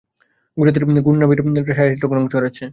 স্বজাতির 0.57 0.83
গুণগরিমার 1.05 1.39
উপর 1.61 1.77
সাহিত্যিক 1.77 2.11
রঙ 2.11 2.23
চড়াচ্ছে। 2.33 2.63